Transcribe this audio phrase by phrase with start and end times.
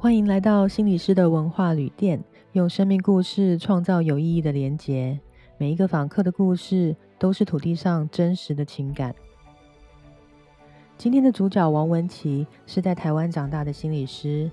[0.00, 5.20] 欢迎来到心理师的文化旅店，用生命故事创造有意义的连结。
[5.58, 9.14] 每一个访客的故事都是土地上真实的情感。
[10.96, 14.50] 今天的主角王文琪是在台湾长大的心理师，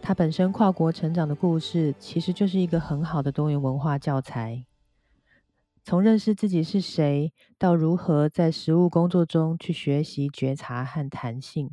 [0.00, 4.64] 他本身跨国成长的故事其实就是一个很好的多元文化教材。
[5.84, 11.72] 从认识自己是谁，到如何在实务工作中去学习觉察和弹性。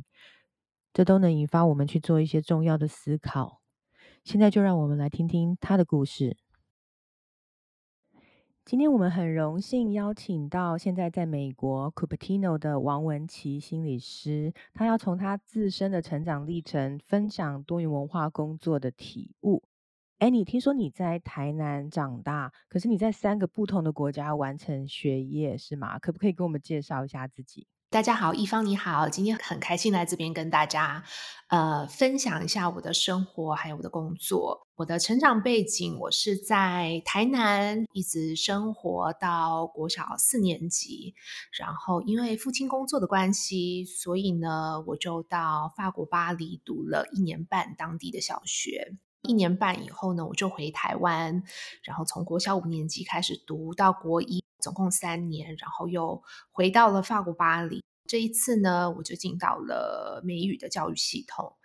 [0.92, 3.60] 这都能引发我们去做一些重要的思考。
[4.24, 6.36] 现在就让我们来听听他的故事。
[8.64, 19.64] 今天我们很荣幸邀请到现在在美国 Cupertino 的王文琪心理师，他要从他自身的成长历程分享多元文化工作的体悟。
[20.18, 25.98] 哎，你听说你在台南长大，可是你在三个不同的国家完成学业是吗？
[25.98, 27.66] 可不可以给我们介绍一下自己？
[27.92, 31.02] 大家好，一方你好，今天很开心来这边跟大家
[31.48, 34.68] 呃分享一下我的生活还有我的工作。
[34.76, 41.16] 我的成长背景，我是在台南一直生活到国小四年级，
[41.58, 48.94] 然后因为父亲工作的关系，所以呢我就到法国巴黎读了一年半当地的小学。
[49.22, 51.42] 一年半以后呢，我就回台湾，
[51.82, 54.42] 然后从国小五年级开始读到国一。
[54.62, 57.82] 总共三年，然后又回到了法国巴黎。
[58.06, 61.56] 这一次呢，我就进到了美语的教育系统。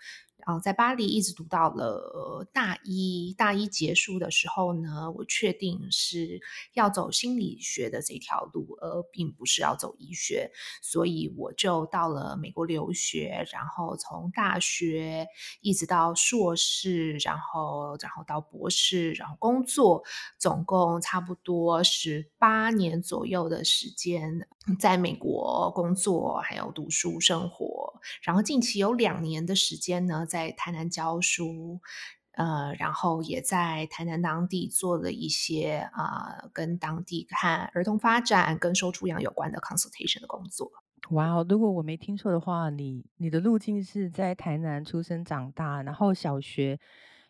[0.45, 6.39] 啊在巴黎一直读到了大一，大一结束的时候呢，我确定是
[6.73, 10.51] 要走心理学的这条路，而并不是要走医学，
[10.83, 15.27] 所以我就到了美国留学，然后从大学
[15.61, 20.03] 一直到硕士，然后然后到博士，然后工作，
[20.37, 24.47] 总共差不多十八年左右的时间，
[24.79, 30.25] 在美国工作，还有读书生活，然后近期有两年的时间呢。
[30.25, 31.79] 在台南教书，
[32.31, 40.71] 呃，然后也在台南当地做了一些啊，跟当地和儿童发展、跟收出养有关的 consultation 的工作。
[41.11, 41.45] 哇哦！
[41.47, 46.79] 如果我没听错的话，你你的路径是在台南出生长大，然后小学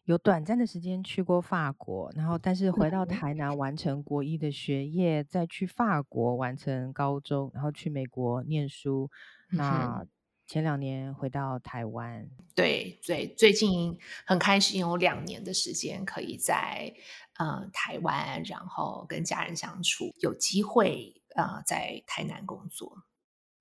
[0.05, 9.09] 有短暂的时间去过法国，然后但是回到台南完成国一的学业，再去法国完成高中，然后去美国念书。
[9.49, 10.05] 那
[10.45, 16.93] 前两年回到台湾，对对，最近很开心有两年的时间可以在
[17.39, 22.95] 呃台湾，然后跟家人相处，有机会呃在台南工作。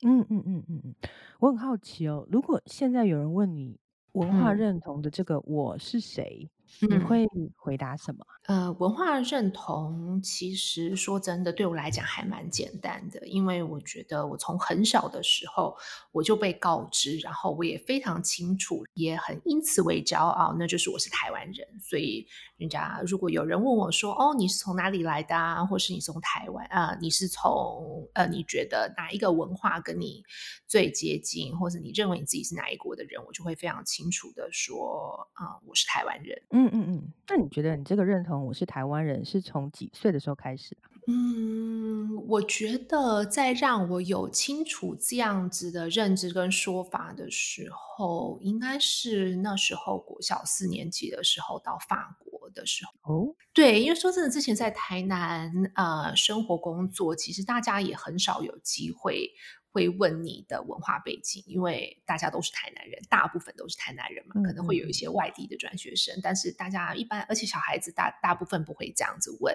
[0.03, 0.95] 嗯嗯嗯嗯嗯，
[1.41, 3.79] 我很好奇哦，如果现在有人问你
[4.15, 6.51] 文化认同的这个我是谁？
[6.81, 7.27] 你会
[7.57, 8.25] 回答什么？
[8.47, 15.75] 呃，文化认同其实说真的，对我来讲还蛮简单的，因为我觉得我从很小的时候
[16.13, 21.67] 我就被告知，然后我也非常清楚，也很因此为骄傲，那就是我是台湾人。
[21.81, 22.27] 所以
[22.57, 25.35] 人家如果有人问我说：“哦，你是从哪里来的？
[25.35, 25.65] 啊？
[25.65, 26.97] 或是你从台湾啊？
[27.01, 30.23] 你是从呃，你觉得哪一个文化跟你
[30.67, 40.81] 最接近，或者你认为你自己是哪一国的人？”我就会非常清楚的说：“啊，我是台湾人。”嗯嗯嗯嗯，那你觉得你这个认同我是台湾人是从几岁的时候开始的？
[41.07, 53.15] 嗯，我觉得在让我有清楚这样子的认知跟说法的时候，应该是那时候国小四年级的时候到法国的时候。
[53.15, 59.31] 哦，对，因为说真的，之前在台南呃生活工作，其实大家也很少有机会。
[59.75, 69.53] 会问你的文化背景，因为大家都是台南人，大部分都是台南人嘛，可能会有一些外地的转学生，但是大家一般，而且小孩子大大部分不会这样子问。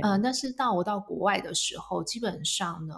[0.00, 2.94] 呃，但是到我到国外的时候，基本上呢，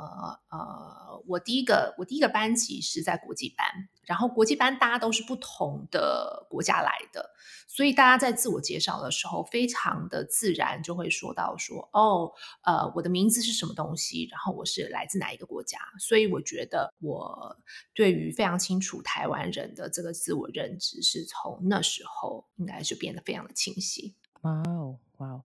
[0.48, 3.66] 呃，我第一个我第一个班级是在国际班，
[4.06, 7.30] 然后国际班大家都是不同的国家来的，
[7.66, 12.32] 所以大家在自我介绍的时候，非常的自然就会说到说，哦，
[12.62, 17.56] 呃，我的名字是什么东西，然后我是来自哪一个国家，所以我觉得我
[17.94, 24.14] 对于非常清楚台湾人的这个自我认知，是从那时候应该就变得非常的清晰。
[24.42, 25.44] 哇哦，哇哦。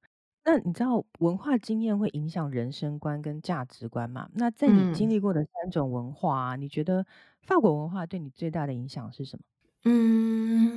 [0.51, 4.27] 那你知道文化经验会影响人生观跟价值观吗？
[4.33, 7.05] 那在你经历过的三种文化，你觉得
[7.43, 9.43] 法国文化对你最大的影响是什么？
[9.83, 10.75] 嗯，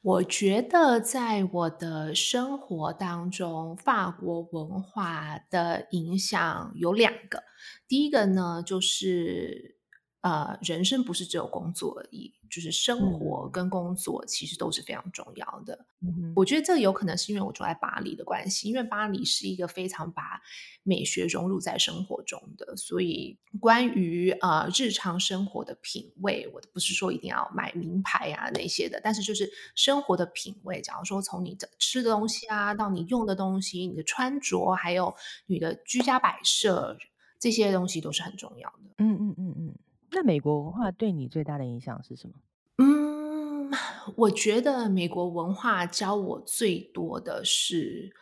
[0.00, 7.42] 我觉得在我的生活当中，法国文化的影响有两个。
[7.86, 9.76] 第一个呢，就是
[10.22, 12.32] 呃，人生不是只有工作而已。
[12.50, 15.86] 就是生活跟工作其实都是非常重要的。
[16.00, 20.40] 嗯，我觉得这有可能是因为我住在巴黎的关系，因为巴黎是一个非常把
[20.82, 35.14] 美学融入在生活中的，所以关于呃日常生活的品味，我不是说一定要买名牌啊那些的，但是就是生活的品味，假如说从你的吃的东西啊，到你用的东西，你的穿着，还有
[35.46, 36.96] 你的居家摆设，
[37.38, 38.94] 这些东西都是很重要的。
[38.98, 39.74] 嗯嗯嗯嗯。
[40.10, 42.34] 那美国文化对你最大的影响是什么？
[42.78, 43.70] 嗯，
[44.16, 48.14] 我觉得美国文化教我最多的是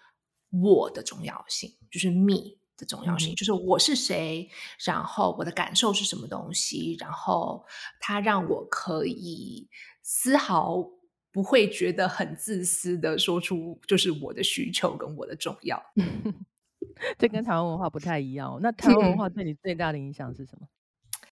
[0.50, 4.48] 我的重要性，就是 me 的重要性，嗯，就是我是谁，
[4.84, 7.64] 然后我的感受是什么东西，然后
[8.00, 9.68] 它让我可以
[10.02, 10.84] 丝毫
[11.30, 15.80] 不会觉得很自私的说出就是我的需求跟我的重要。
[17.18, 18.58] 这跟台湾文化不太一样哦。
[18.62, 20.66] 那台湾文化对你最大的影响是什么？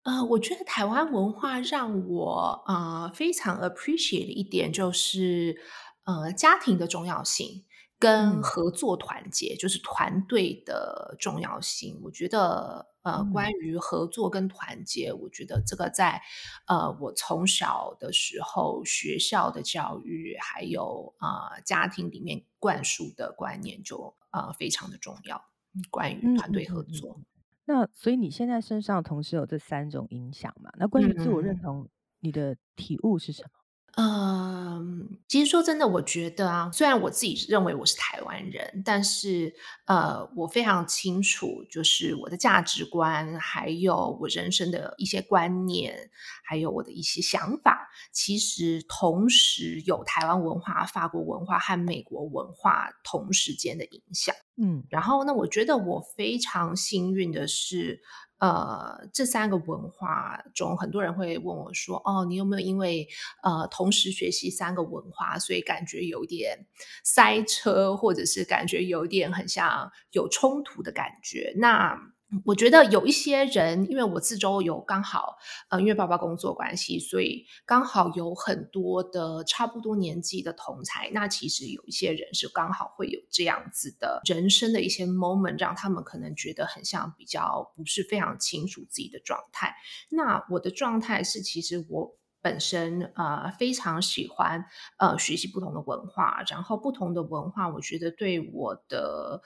[0.04, 5.56] 呃，我觉得台湾文化让我呃非常 appreciate 的一点就是，
[6.04, 7.64] 呃，家庭的重要性
[7.98, 11.98] 跟嗯合作团结，就是团队的重要性。
[12.04, 16.20] 我觉得，呃，关嗯于合作跟团结，我觉得这个在
[16.66, 25.42] 呃我从小的时候学校的教育，还有呃家庭里面灌输的观念就呃非常的重要。
[25.74, 26.92] 嗯关于嗯团队合嗯嗯嗯。
[26.92, 27.20] 作，
[27.68, 30.70] 那所以你现在身上同时有这三种影响嘛？
[30.78, 31.62] 那关于自我认嗯。
[31.62, 31.88] 同，
[32.20, 33.63] 你的体悟是什么？
[33.96, 39.54] 嗯，其实说真的，我觉得啊，虽然我自己认为我是台湾人，但是
[39.86, 46.10] 呃，我非常清楚，就是我的价值观，还有我人生的一些观念，
[46.44, 54.34] 还有我的一些想法，其实同时有台湾文化、法国文化和美国文化同时间的影响。
[54.56, 58.00] 嗯然后呢，我觉得我非常幸运的是，
[58.44, 63.08] 呃，这三个文化中，很多人会问我说：“哦，你有没有因为
[63.42, 66.66] 呃同时学习三个文化，所以感觉有点
[67.02, 71.98] 塞车，或者是感觉有点很像有冲突的感觉？”那
[72.44, 75.36] 我觉得有一些人，因为我四周有刚好
[75.68, 81.10] 呃，因为爸爸工作关系，所以刚好有很多的差不多年纪的同才。
[81.10, 89.74] 那其实有一些人是刚好会有这样子的人生的一些 moment，让他们可能觉得很像比较不是非常清楚自己的状态。
[90.10, 92.16] 那我的状态是，其实我。
[92.44, 94.66] 本身呃非常喜欢
[94.98, 99.40] 呃学习不同的文化，然后不同的文化，我觉得对我的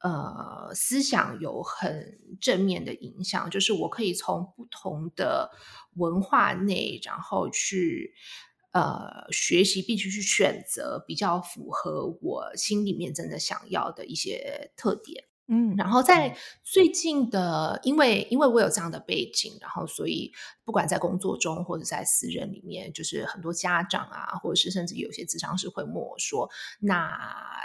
[0.00, 5.50] 呃，思想有很正面的影响，就是我可以从不同的
[5.94, 8.12] 文化内，然后去
[8.72, 15.24] 呃学习，并且去选择比较符合我心里面真的想要的一些特点。
[15.46, 20.32] 嗯然后在嗯最近的，因为因为我有这样的背景，然后所以
[20.64, 26.48] 不管在工作中或者在私人里面，就是很多家长啊，或者是甚至有些咨商师会问我说
[26.80, 27.14] ：“那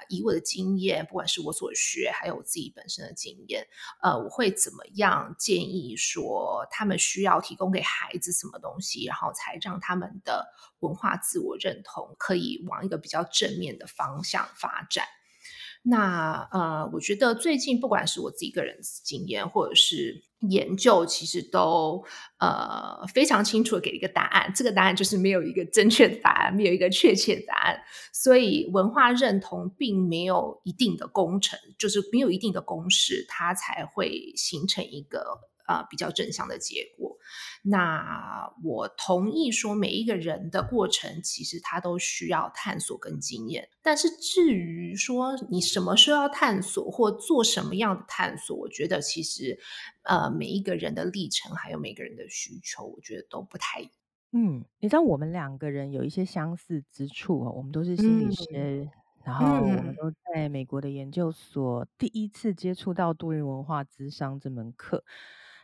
[0.09, 3.65] 以我的经验，不管是我所学，还有我自己本身的经验，
[4.01, 10.45] 呃，我会怎么样建议说他们需要提供给孩子什么东西，然后才让他们的
[10.79, 15.05] 文化自我认同可以往一个比较正面的方向发展？”
[15.81, 22.03] 那呃，我觉得最近不管是我自己个人经验，或者是研究，其实都
[22.37, 24.51] 呃非常清楚的给一个答案。
[24.53, 27.79] 这个答案就是没有一个正确答案，没有一个确切答案。
[28.13, 37.15] 所以文化认同并没有一定的工程，就是没有一定的公式，它才会形成一个呃比较正向的结果。
[37.61, 43.69] 那我同意说，每一个人的过程其实他都需要探索跟经验。
[43.83, 49.59] 但是至于说你什么时候要探索，或做什么样的探索，我觉得其实
[50.03, 53.89] 呃每一个人的历程，还有每个人的需求，我觉得都不太一
[54.31, 58.89] 嗯，你知道我们两个人有一些相似之处哦，我们都是心理嗯师，
[59.23, 65.03] 然后我们嗯都在美国的研究所第一次接触到多元文化咨商这门课，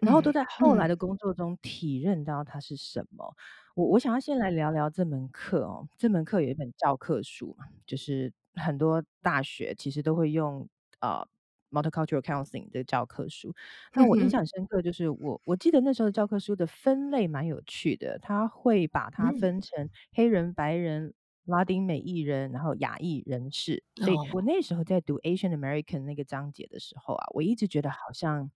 [0.05, 3.35] 然后都嗯在后来嗯的工作中体认到它是什么。
[3.75, 10.65] 我我想要先来聊聊这门课哦，这门课有一本教科书嘛，就是很多大学其实都会用
[11.01, 11.27] 呃
[11.71, 13.53] multicultural counseling 的教科书。
[13.93, 23.83] 那我印象深刻，就是我我记得那时候的教科书的分类蛮有趣的，它会把它嗯分成黑人、白人、拉丁美裔人，然后亚裔人士。
[23.97, 28.49] 所以我哦那时候在读 Asian American 那个章节的时候啊，我一直觉得好像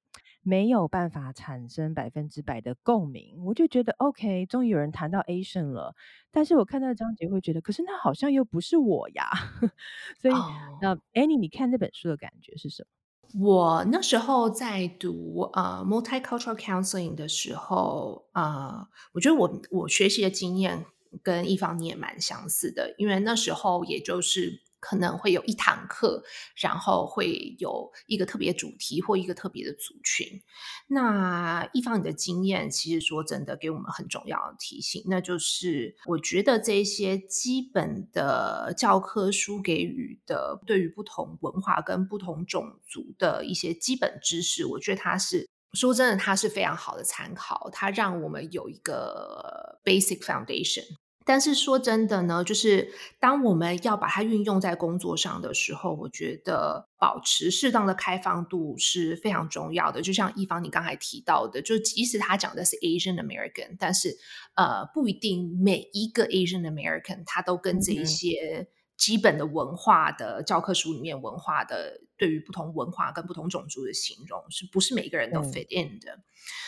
[0.49, 5.93] 没有办法产生百分之百的共鸣，我就觉得 OK，终于有人谈到 Asian 了，
[6.31, 9.29] 但是我看那个章节会觉得，可是那好像又不是我呀。
[10.19, 10.79] 所以哦。
[10.81, 13.45] 那 Annie，你看这本书的感觉是什么？
[13.45, 20.83] 我那时候在读呃 multicultural counseling 的时候，呃，我觉得我我学习的经验
[21.21, 26.23] 跟一方你也蛮相似的，因为那时候也就是可能会有一堂课，
[26.55, 30.41] 然后会有一个特别主题或一个特别的族群。
[30.87, 45.47] 那一方你的经验，其实说真的，给我们很重要的提醒，那就是我觉得这些基本的教科书给予的对于不同文化跟不同种族的一些基本知识，我觉得它是。
[45.73, 50.83] 说真的，它是非常好的参考，它让我们有一个 basic foundation。
[51.29, 60.01] 但是说真的呢，就是当我们要把它运用在工作上的时候，我觉得保持适当的开放度是非常重要的。
[60.01, 64.17] 就像一方你刚才提到的，就即使他讲的是 Asian American，但是
[64.55, 68.67] 呃，不一定每一个 Asian American 他都跟这一些。
[68.99, 76.19] 基本的文化的教科书里面，文化的对于不同文化跟不同种族的形容，是不是每个人都 fit in 的？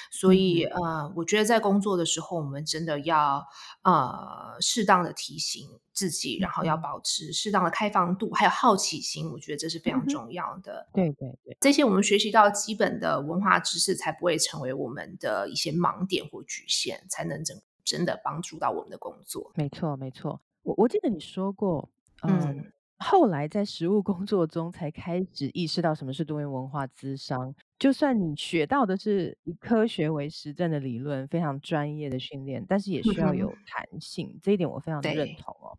[0.09, 3.45] 所以，呃，我觉得在工作的时候，我们真的要
[3.83, 9.31] 呃适当的提醒自己，然后要保持适当的开放度，还有好奇心。
[9.31, 10.87] 我觉得这是非常重要的。
[10.93, 19.51] 对对对，这些我们学习到基本的文化知识，才不会成为我们的一些盲点或局限，才能真真的帮助到我们的工作。
[19.55, 20.41] 没错，没错。
[20.63, 21.89] 我我记得你说过。
[22.23, 27.53] 嗯，后来在实务工作中才开始意识到什么是多元文化咨商。
[27.79, 34.37] 就算你学到的是以科学为实证的理论，非常专业的训练，但是也需要有弹性。
[34.41, 35.75] 这一点我非常的认同哦。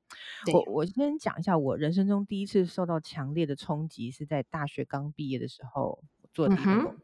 [0.52, 6.02] 我我先讲一下，我人生中第一次受到强烈的冲击是在大学刚毕业的时候
[6.32, 6.96] 做的一份工。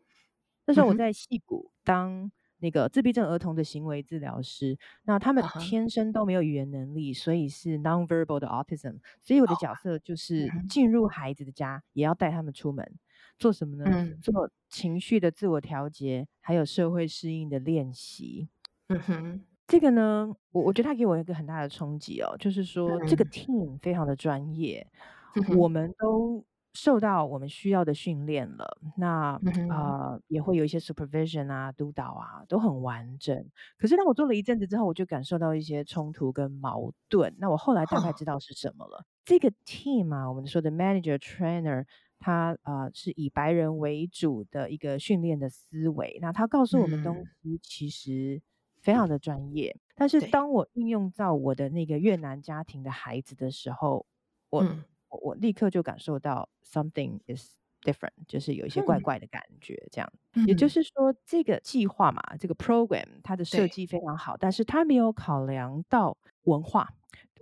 [0.66, 2.30] 那时候我在戏谷当。
[2.60, 8.96] 那个自闭症儿童的行为治疗师，那他们天生都没有语言能力，所以是 nonverbal 的 autism。
[9.22, 12.84] 所以我的角色就是进入孩子的家，也要带他们出门，
[13.38, 14.08] 做什么呢？
[14.20, 18.48] 做情绪的自我调节，还有社会适应的练习。
[18.88, 24.86] 嗯哼，这个呢，我我觉得他给我一个很大的冲击哦，就是说这个 team 非常的专业，
[25.56, 26.44] 我们都。
[26.74, 33.44] 受到我们需要的训练了，那呃也会有一些 supervision 啊、督导啊，都很完整。
[33.76, 37.34] 可是当我做了一阵子之后，我就感受到一些冲突跟矛盾。
[37.38, 39.04] 那我后来大概知道是什么了。
[39.24, 41.84] 这个 team 啊，我们说的 manager trainer，
[42.18, 46.18] 他呃是以白人为主的一个训练的思维。
[46.20, 48.40] 那他告诉我们东西其实
[48.82, 54.06] 非常的专业，但是当我应用到我的那个越南家庭的孩子的时候，
[54.50, 54.64] 我。
[55.10, 59.86] 我立刻就感受到 something is different，就是有一些怪怪的感觉。
[59.90, 60.12] 这样，
[60.46, 66.88] 也就是说，这个计划嘛，这个 program 它的设计非常好，但是它没有考量到文化，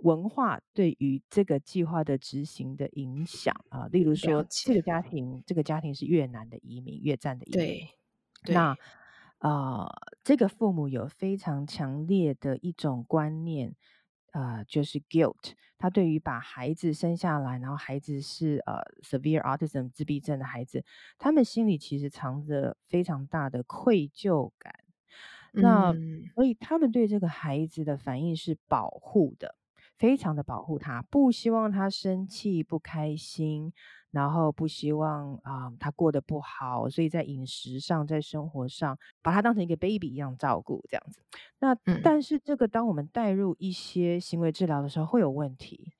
[0.01, 3.87] 文化对于这个计划的执行的影响啊。
[3.91, 7.65] 例如说，这个家庭，这个家庭是越南的移民，越战的移民。
[7.65, 7.89] 对，
[8.53, 8.77] 那
[9.39, 9.87] 啊，
[10.23, 13.75] 这个父母有非常强烈的一种观念。
[14.37, 20.85] 呃，就是 guilt，他对于把孩子生下来，然后孩子是呃 severe autism 自闭症的孩子，
[21.17, 24.71] 他们心里其实藏着非常大的愧疚感。
[25.53, 25.91] 那
[26.35, 29.55] 所以他们对这个孩子的反应是保护的，
[29.97, 33.73] 非常的保护他，不希望他生气不开心。
[34.11, 41.19] 然后不希望啊他过得不好，所以在饮食上，在生活上，把他当成一个 baby 一样照顾，这样子。
[41.59, 45.91] 那但是这个，当我们带入一些行为治疗的时候，会有问题。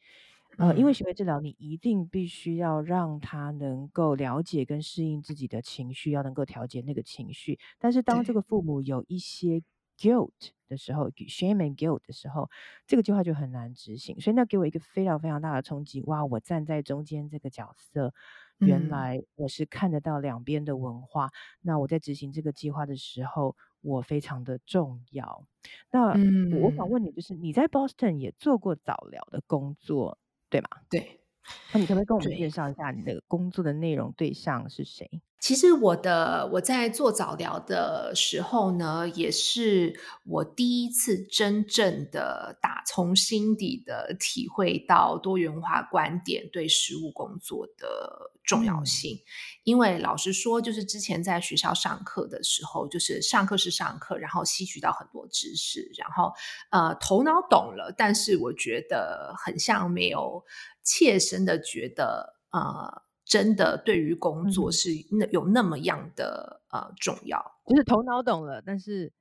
[0.57, 7.59] 呃，因为行为治疗，你一定必须要让他能够了解跟适应自己的情绪，要能够调节那个情绪。
[7.77, 9.61] 但是当这个父母有一些
[9.99, 10.31] guilt
[10.67, 12.49] 的时候，shame and guilt 的时候，
[12.85, 14.19] 这个计划就很难执行。
[14.19, 16.01] 所以那给我一个非常非常大的冲击。
[16.03, 18.13] 哇，我站在中间这个角色，
[18.59, 21.29] 原来我是看得到两边的文化。
[21.61, 25.45] 那我在执行这个计划的时候，我非常的重要。
[25.91, 26.09] 那
[26.59, 30.17] 我想问你，就是你在 Boston 也做过早疗的工作，
[30.49, 30.67] 对吗？
[30.89, 31.21] 对。
[31.73, 35.09] 那你可不可以跟我们介绍一下你的工作的内容对象是谁？
[35.39, 49.19] 其实我的我在做早疗的时候呢，也是我第一次真正的打从心底的体会到多元化观点对实务工作的重要性。
[49.63, 56.33] 因为老实说，就是之前在学校上课的时候，就是上课是上课，然后吸取到很多知识，然后
[56.71, 60.43] 呃头脑懂了，但是我觉得很像没有
[60.83, 63.06] 切身的觉得呃。
[63.27, 69.11] 真的对于工作是那有那么样的呃重要，就是头脑懂了，但是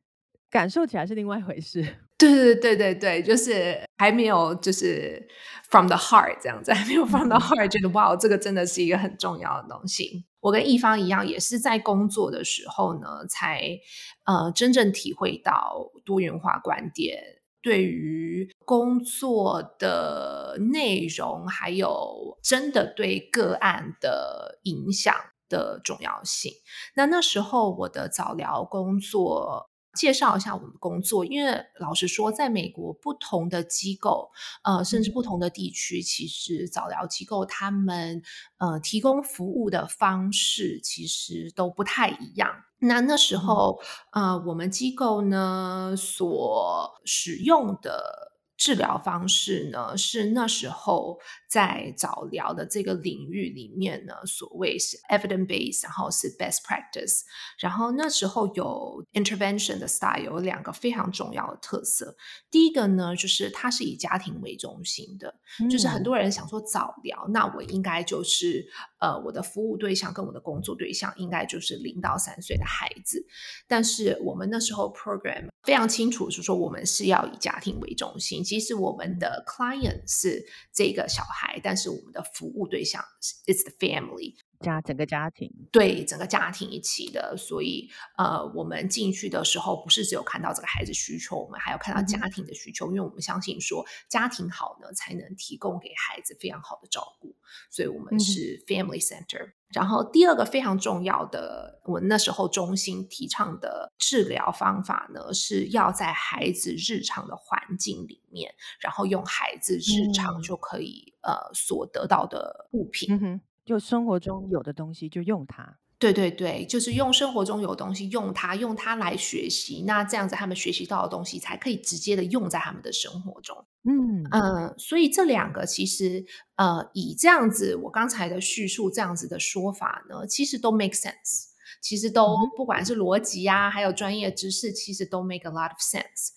[0.49, 1.85] 感受起来是另外一回事。
[2.19, 5.29] 对对对对对，就是还没有就是
[5.69, 10.25] from the heart 这样子，还没有 from the heart 觉得哇，这个真的是一个很重要的东西。
[10.41, 13.79] 我跟一方一样，也是在工作的时候呢，才
[14.25, 17.23] 呃真正体会到多元化观点
[17.63, 25.15] 对于工作的内容，还有真的对个案的影响
[25.49, 26.53] 的重要性。
[26.95, 29.71] 那那时候我的早疗工作。
[29.97, 34.31] 介绍一下我们工作，因为老实说，在美国不同的机构，
[34.63, 38.23] 呃，甚至不同的地区，其实早疗机构他们
[38.59, 42.49] 呃提供服务的方式其实都不太一样。
[42.79, 43.81] 那那时候，
[44.13, 48.36] 呃，我们机构呢所使用的。
[48.57, 57.21] 治疗方式呢，是那时候在早疗的这个领域里面呢，所谓是 evidence base，然后是 best practice。
[57.59, 62.17] 然后那时候有 intervention 的 style 有两个非常重要的特色。
[62.51, 65.35] 第一个呢，就是它是以家庭为中心的，
[65.71, 68.67] 就是很多人想说早疗，那我应该就是
[68.99, 73.27] 呃，我的服务对象跟我的工作对象应该就是零到三岁的孩子。
[73.67, 78.43] 但是我们那时候 program 非常清楚，是说我们是要以家庭为中心。
[78.43, 83.03] 即使我们的 client 是这个小孩，但是我们的服务对象
[83.47, 87.37] is the family 家整个家庭，对整个家庭一起的。
[87.37, 97.35] 所以呃，我们进去的时候不是只有看到这个孩子需求，我们还要看到家庭的需求，因为我们相信说家庭好呢，才能提供给孩子非常好的照顾。
[97.71, 99.53] 所以我们是 family center。
[99.69, 115.79] 然后第二个非常重要的，我那时候中心提倡的治疗方法呢，是要在孩子日常的环境里面，然后用孩子日常就可以呃所得到的物品，就生活中有的东西就用它。
[115.99, 119.83] 对对对，就是用生活中有东西用它，用它来学习。
[119.87, 123.67] 那这样子，他们学习到的东西才可以直接的用在他们的生活中。
[123.85, 126.25] 嗯嗯，所以这两个其实
[126.57, 131.47] 呃，以这样子我刚才的叙述这样子的说法呢，其实都 make sense。
[131.81, 136.31] 其实都不管是逻辑啊，还有专业知识，其实都 make a lot of sense。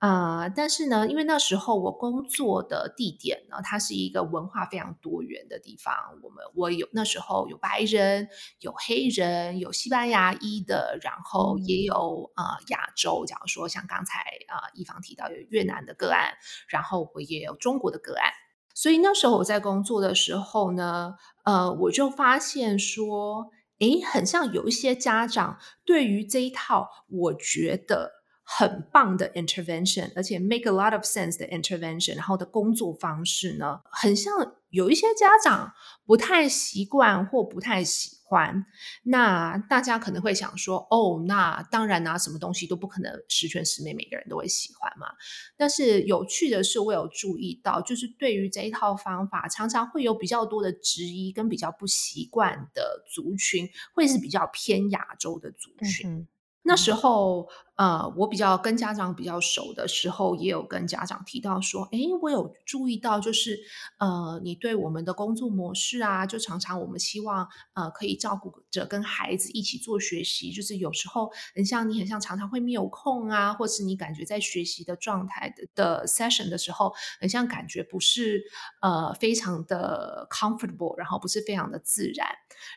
[0.00, 5.94] 呃，但是呢，因为那时候我工作的地点呢，它是一个文化非常多元的地方。
[6.22, 8.26] 我们我有那时候有白人，
[8.60, 16.32] 有黑人，有西班牙裔的，然后也有呃亚洲，假如说像刚才啊一方提到有越南的个案，
[16.68, 18.32] 然后我也有中国的个案。
[18.74, 28.19] 所以那时候我在工作的时候呢，呃，我就发现说，诶，很像有一些家长对于这一套，我觉得。
[28.58, 35.72] 很棒的 intervention，而且 make a lot of sense 的 intervention，然后的工作方式呢，很像有一些家长
[36.04, 38.66] 不太习惯或不太喜欢。
[39.04, 45.06] 那大家可能会想说，哦，那当然啊，什么东西都不可能十全十美，每个人都会喜欢嘛。
[45.56, 56.26] 但是有趣的是，我有注意到，就是对于这一套方法，常常会有比较多的质疑跟比较不习惯的族群，会是比较偏亚洲的族群。
[56.62, 57.48] 那时候，
[57.80, 63.58] 呃，我比较跟家长比较熟的时候，也有跟家长提到说，哎，我有注意到，就是，
[63.98, 78.44] 呃，你对我们的工作模式啊，就常常我们希望，呃，可以照顾着跟孩子一起做学习，就是有时候很像你很像常常会没有空啊，或是你感觉在学习的状态的的 session 的时候，很像感觉不是
[78.82, 82.28] 呃非常的 comfortable，然后不是非常的自然。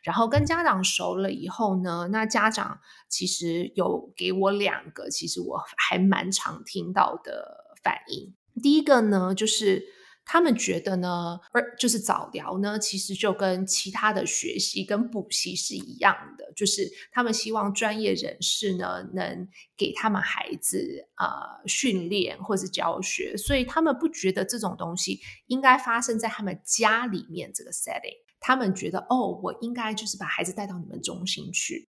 [0.01, 8.33] 然后跟家长熟了以后呢，那家长其实有给我两个，其实我还蛮常听到的反应。
[8.61, 9.83] 第一个呢，就是
[10.25, 28.23] 他们觉得呢，而就是早疗呢，其实就跟其他的学习跟补习是一样的，就是他们希望专业人士呢能给他们孩子呃训练或是教学，所以他们不觉得这种东西应该发生在他们家里面这个 setting。
[28.39, 31.89] 他们觉得哦，我应该就是把孩子带到你们中心去。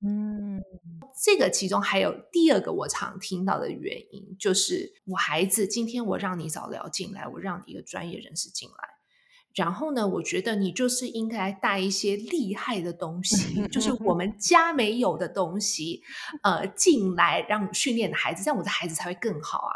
[0.00, 0.62] 嗯，
[1.20, 8.88] 这个其中还有第二个我常听到的原因，就是我孩子今天我让你早疗进来，我让你一个专业人士进来，
[9.56, 16.00] 然后呢，我觉得你就是应该带一些厉害的东西，就是我们家没有的东西，
[16.44, 19.74] 呃，进来让训练的孩子，这样我的孩子才会更好啊。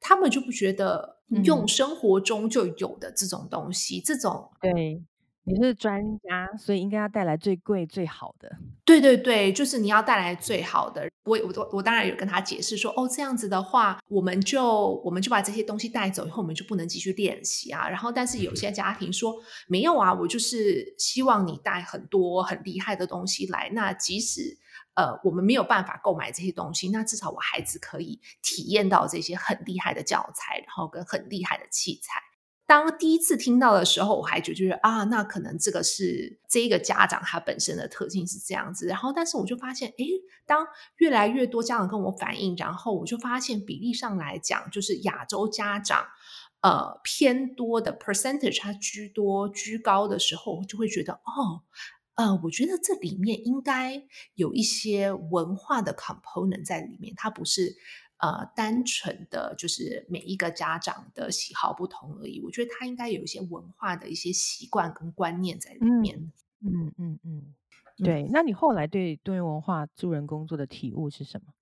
[0.00, 5.04] 他们就不觉得用生活中就有的这种东西，这种对。
[5.44, 8.48] 你是专家，所以应该要带来最贵最好的。
[8.84, 11.10] 对对对，就是你要带来最好的。
[11.24, 17.88] 我我我当然有跟他解释说，哦，这样子的话，我们就我们就把这些东西带走以后，我们就不能继续练习啊。
[17.88, 19.34] 然后，但是有些家庭说，
[19.66, 23.68] 没有啊，我就是希望你带很多很厉害的东西来。
[23.72, 24.56] 那即使
[24.94, 32.20] 呃我们没有办法购买这些东西，那至少我孩子可以体验到这些很厉害的教材，然后跟很厉害的器材。
[32.72, 38.86] 当第一次听到的时候，我还觉得啊，那可能这个是这一个家长他本身的特性是这样子。
[38.86, 40.06] 然后，但是我就发现，诶，
[40.46, 46.06] 当越来越多家长跟我反映，然后我就发现比例上来讲，就是亚洲家长
[46.62, 51.60] 呃偏多的 percentage，它居多居高的时候，我就会觉得哦。
[52.14, 54.02] 呃，我觉得这里面应该
[54.34, 57.74] 有一些文化的 component 在里面，它不是
[58.22, 62.40] 呃单纯的就是每一个家长的喜好不同而已。
[62.40, 66.32] 我觉得他应该有一些文化的一些习惯跟观念在里面。
[66.64, 67.54] 嗯嗯嗯，
[67.96, 68.28] 对。
[68.30, 71.52] 那你后来对多元文化助人工作的体悟是什么？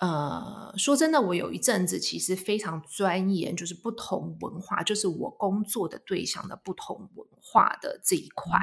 [0.00, 8.58] 呃，说真的，我有一阵子其实非常钻研，就是不同文化，就是我工作的对象的不同文化的这一块。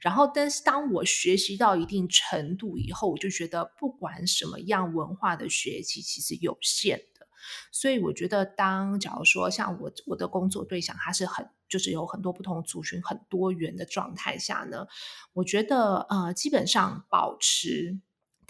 [0.00, 7.28] 然后，但是当我学习到一定程度以后，我就觉得不管什么样文化的学习，其实有限的。
[7.70, 14.88] 所以，我觉得当假如说像我我的工作对象，他是很就是有很多不同族群、很多元的状态下呢，
[15.34, 18.00] 我觉得呃，基本上保持。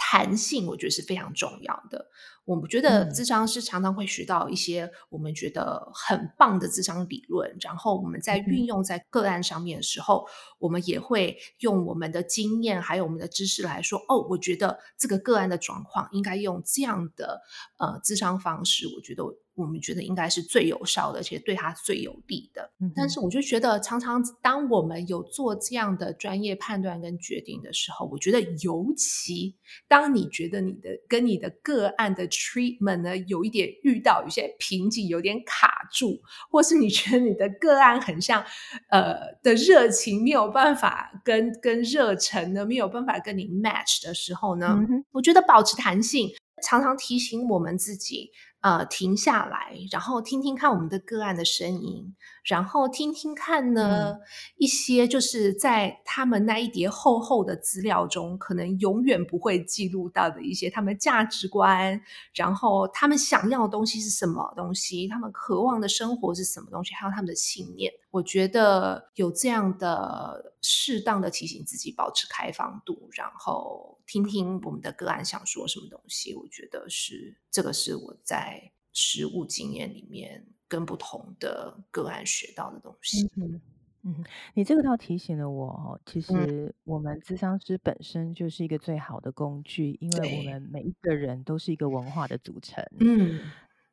[0.00, 2.06] 弹性，我觉得是非常重要的。
[2.46, 10.26] 我们觉得智商是常常会学到一些我们觉得很棒的智商理论，然后我们在运用在个案上面的时候，
[10.58, 17.40] 我们也会用我们的经验还有我们的知识来说，哦，我觉得这个个案的状况应该用这样的
[17.78, 19.22] 呃智商方式，我觉得。
[19.60, 22.70] 我们觉得应该是最有效的，而且对他最有利的。
[22.96, 29.54] 但是我就觉得，常常当我们有做这样的专业判断跟决定的时候，我觉得尤其
[29.86, 36.20] 当你觉得你的跟你的个案的 treatment 呢有一点遇到有些瓶颈，有点卡住，
[36.50, 38.42] 或是你觉得你的个案很像
[38.88, 44.78] 呃的热情没有办法跟跟热忱呢没有办法跟你 match 的时候呢，
[45.12, 46.30] 我觉得保持弹性，
[46.62, 48.30] 常常提醒我们自己。
[48.62, 54.18] 呃，停下来，然后听听看我们的个案的声音，然后听听看呢
[54.58, 61.98] 一些就是在他们那一叠厚厚的资料中，可能永远不会记录到的一些他们价值观，
[62.34, 67.90] 然后他们想要的东西是什么东西，他们渴望的生活是什么东西，还有他们的信念。
[68.10, 73.96] 我觉得有这样的适当的提醒自己，保持开放度，然后。
[74.10, 78.49] 听听我们的个案想说什么东西，我觉得是这个是我在
[78.92, 83.30] 实务经验里面跟不同的个案学到的东西。
[83.36, 83.60] 嗯
[84.02, 84.24] 嗯，
[84.54, 92.82] 你这个倒提醒了我哦，其实我们咨商师本身就是一个最好的工具，因为我们每一个人都是一个文化的组成。
[92.98, 93.40] 嗯，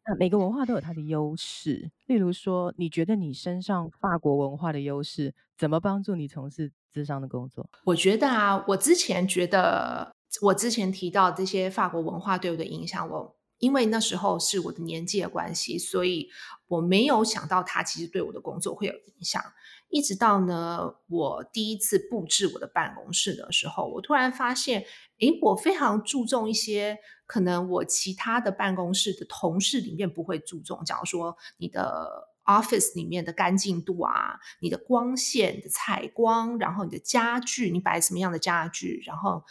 [0.06, 6.72] 那每个文化都有它的优势，例如说，你觉得你身上法国文化的优势怎么帮助你从事？
[6.94, 16.30] 智商的工作，我觉得啊，我之前觉得，我之前提到这些法国文化对我的影响，我因为那时候是我的年纪的关系，所以
[16.68, 19.42] 我没有想到它其实对我的工作会有影响。
[19.90, 24.86] 一直到呢，我第一次布置我的办公室的时候，我突然发现，
[25.20, 32.36] 诶，我非常注重一些可能我其他的办公室的同事里面不会注重，假如说你的。
[32.48, 39.44] office 里面的干净度啊，你的光线的采光，然后你的家具，你摆什么样的家具，然后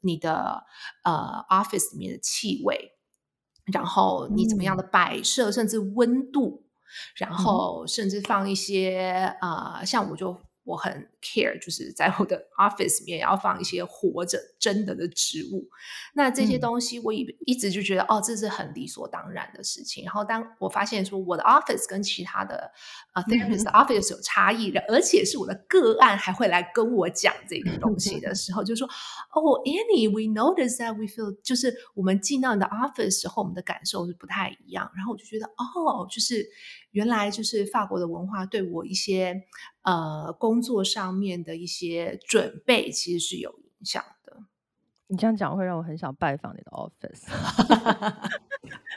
[0.00, 0.64] 你的
[1.04, 2.90] 呃 office 里面的气味，
[3.72, 6.64] 然后你怎么样的摆设，甚至温度，
[7.16, 10.36] 然后甚至放一些啊，像我就。
[10.70, 15.68] 我很 care，就是在我的 office 里面要放一些活着真的的植物。
[16.14, 20.04] 那这些东西，我一一直就觉得哦，这是很理所当然的事情。
[20.04, 22.70] 然后当我发现说我的 office 跟其他的
[23.12, 34.90] 啊 therapist office 有差异的，而且是我的个案还会来跟我讲这个东西的时候，就说哦，Annie，we notice that we feel，就是我们进到你的 office 时候，我们的感受是不太一样。
[34.94, 36.48] 然后我就觉得哦，就是。
[36.92, 39.42] 原来就是法国的文化对我一些
[39.82, 44.36] 呃工作上面的一些准备，其实是有影响的。
[45.06, 47.28] 你这样讲会让我很想拜访你的 office。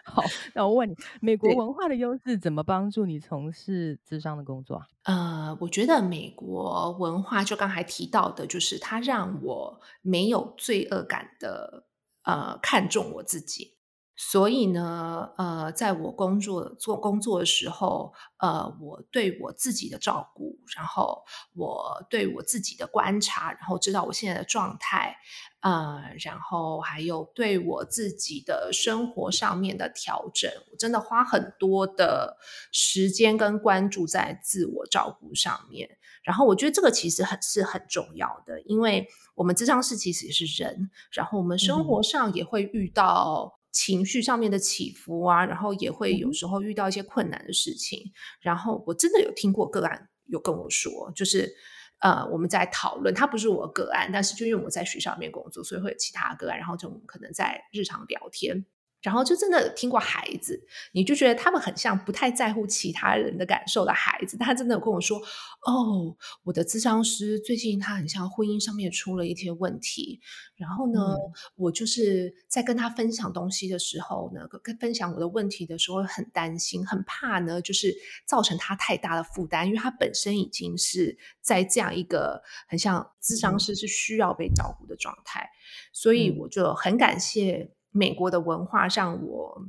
[0.05, 0.21] 好，
[0.53, 4.79] 那我问你，美国文化的优势怎么帮助你从事智商的工作？
[5.03, 11.85] 呃，我觉得美国文化就刚才提到的，就是它让我没有罪恶感的
[12.23, 13.72] 呃看重我自己。
[14.15, 21.23] 所以呢，呃，在我工作做工作的时候，呃，我对我自己的照顾，然后
[21.55, 25.17] 我对我自己的观察，然后知道我现在的状态，
[25.61, 32.37] 呃，然后还有对我自己的生活上面的调整，我真的花很多的
[32.71, 35.89] 时间跟关注在自我照顾上面。
[36.21, 43.59] 然后我觉得这个其实很是很重要的，因为我们智商是其实也是人，然后我们生活上也会遇到。
[43.73, 48.13] 情绪上面的起伏啊，然后也会有时候遇到一些困难的事情。
[48.39, 51.53] 然后我真的有听过个案有跟我说，就是
[51.99, 58.65] 呃，我们在讨论，他不是我个案，但是就因为我在学校里面工作，所以会有其他个案，然后就我们可能在日常聊天。
[59.03, 64.37] 然后就真的听过孩子，你就觉得他们很像不太在乎其他人的感受的孩子。
[64.37, 65.19] 他真的有跟我说
[65.67, 70.21] ：“哦，我的咨商师最近他很像婚姻上面出了一些问题。
[70.55, 71.17] 然后呢，
[71.55, 77.93] 我就是在跟他分享东西的时候呢，跟分享我的问题的时候，很担心，很怕呢，就是
[78.25, 85.49] 造成他太大的负担，因为他本身已经是在这样一个很像咨商师是需要被照顾的状态，
[85.91, 89.65] 所以我就很感谢。”美国的文化让我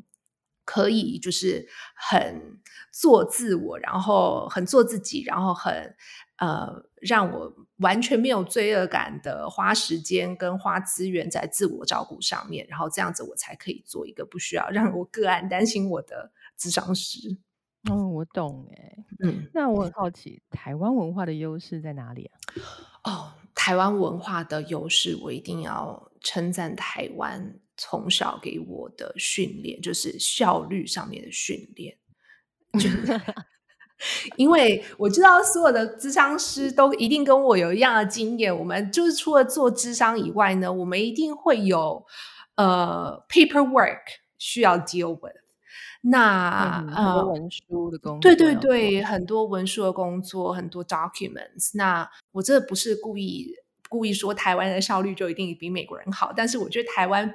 [0.64, 2.58] 可以就是很
[2.90, 5.94] 做自我，然后很做自己，然后很
[6.38, 17.38] 呃让我完全没有罪恶感的花时间跟花资源在自我照顾上面，然后这样子我才可以做一个不需要让我个案担心我的智商师。
[17.90, 22.40] 哦，我懂哎，嗯，那我很好奇，台湾文化的优势在哪里啊？
[23.04, 27.60] 哦，台湾文化的优势，我一定要称赞台湾。
[27.76, 31.96] 从小给我的训练就是效率上面的训练，
[34.36, 38.56] 因为我知道所有的智商师都一定跟我有一样的经验。
[38.56, 42.04] 我们就是除了做智商以外呢，我们一定会有
[42.56, 44.02] 呃 paperwork
[44.38, 45.34] 需要 deal with。
[46.02, 51.70] 那很多文书的工作，对对对，很多文书的工作，很多 documents。
[51.74, 53.52] 那我这不是故意
[53.88, 57.34] 故意说台湾的效率就一定比美国人好，但是我觉得台湾。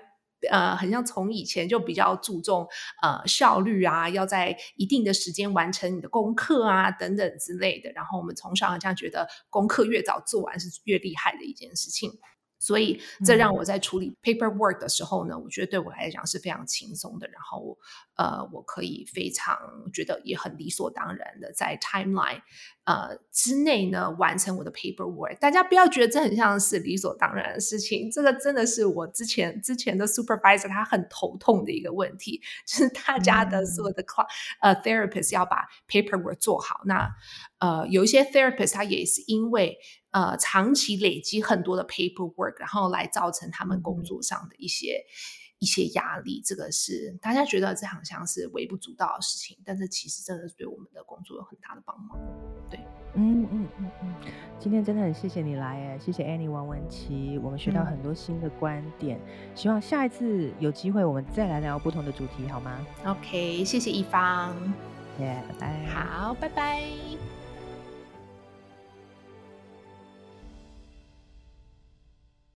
[0.49, 2.67] 呃，很像从以前就比较注重
[3.01, 7.91] 呃效率啊，要在一定的时间完成你的功课啊等等之类的。
[7.91, 12.11] 然后我们从小好像觉得功课越早做完是越厉害的一件事情。
[12.59, 17.27] 所以，这让我在处理 paperwork 的时候呢，我觉得对我来讲是非常轻松的。
[17.29, 17.77] 然后，
[18.15, 19.57] 呃，我可以非常
[19.93, 22.41] 觉得也很理所当然的在 timeline
[22.83, 25.39] 呃之内呢完成我的 paperwork。
[25.39, 34.25] 大家不要觉得这很像是理所当然的事情，这个真的是我之前之前的 supervisor 他很头痛的一个问题，就是大家的所有的 cl
[34.59, 36.81] 呃 therapist 要把 paperwork 做好。
[36.85, 37.09] 那
[37.59, 39.77] 呃，有一些 therapist 他也是因为
[40.11, 45.05] 呃长期累积很多的 paperwork，然后来造成他们工作上的一些
[45.59, 46.41] 一些压力。
[46.43, 52.17] 这个是大家觉得这好像是微不足道的事情，但是其实真的是对我们的工作有很大的帮忙。
[52.69, 52.79] 对，
[53.15, 54.13] 嗯嗯嗯嗯，
[54.59, 59.19] 今天真的很谢谢你来哎，谢谢 Annie 王文琪，我们学到很多新的观点。
[59.55, 64.55] 希望下一次有机会我们再来聊不同的主题，好吗？OK，谢谢一方。
[65.19, 65.85] 耶，拜拜。
[65.87, 67.38] 好，拜拜。